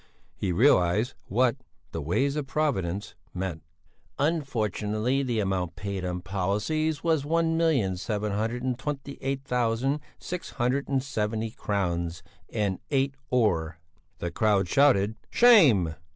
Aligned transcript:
He 0.35 0.51
realized 0.51 1.13
what 1.27 1.57
"the 1.91 2.01
ways 2.01 2.35
of 2.35 2.47
Providence" 2.47 3.13
meant. 3.35 3.61
"Unfortunately 4.17 5.21
the 5.21 5.39
amount 5.39 5.75
paid 5.75 6.03
on 6.03 6.21
policies 6.21 7.03
was 7.03 7.23
one 7.23 7.55
million 7.55 7.97
seven 7.97 8.31
hundred 8.31 8.63
and 8.63 8.79
twenty 8.79 9.19
eight 9.21 9.43
thousand 9.43 9.99
six 10.17 10.49
hundred 10.53 10.87
and 10.89 11.03
seventy 11.03 11.51
crowns 11.51 12.23
and 12.51 12.79
eight 12.89 13.13
öre." 13.31 13.75
"Shame!" 15.29 15.93